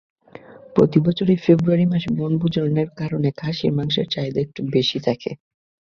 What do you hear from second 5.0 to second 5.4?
থাকে।